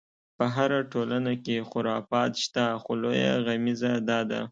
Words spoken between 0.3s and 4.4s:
په هره ټولنه کې خرافات شته، خو لویه غمیزه دا